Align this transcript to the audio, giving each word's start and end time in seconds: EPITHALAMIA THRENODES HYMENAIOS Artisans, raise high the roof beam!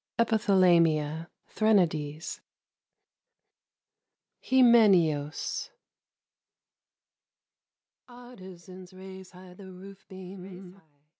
EPITHALAMIA 0.17 1.29
THRENODES 1.47 2.41
HYMENAIOS 4.39 5.69
Artisans, 8.07 8.95
raise 8.95 9.29
high 9.29 9.53
the 9.53 9.71
roof 9.71 10.03
beam! 10.07 10.81